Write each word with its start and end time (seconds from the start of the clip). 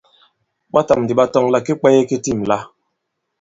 Ɓɔtàm 0.73 0.99
ndì 1.03 1.13
ɓa 1.19 1.25
tɔŋ 1.33 1.45
àlà 1.47 1.59
ki 1.65 1.73
kwāye 1.79 2.01
ki 2.09 2.17
tîm 2.23 2.39
la. 2.49 2.57